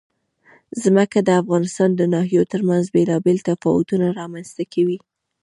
ځمکه 0.83 1.19
د 1.23 1.29
افغانستان 1.41 1.89
د 1.95 2.01
ناحیو 2.13 2.49
ترمنځ 2.53 2.85
بېلابېل 2.95 3.37
تفاوتونه 3.49 4.05
رامنځ 4.19 4.47
ته 4.57 4.63
کوي. 4.73 4.97